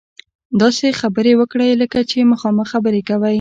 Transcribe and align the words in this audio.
داسې 0.61 0.87
خبرې 0.99 1.33
وکړئ 1.37 1.69
لکه 1.81 1.99
چې 2.09 2.29
مخامخ 2.31 2.67
خبرې 2.73 3.01
کوئ. 3.09 3.29